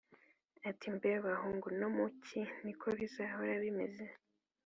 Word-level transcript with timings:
ati 0.69 0.87
mbe 0.95 1.11
bahungu 1.25 1.67
no 1.79 1.87
mu 1.95 2.05
cyi 2.23 2.41
ni 2.63 2.73
ko 2.79 2.87
bizahora 2.97 3.53
bimeze? 3.63 4.05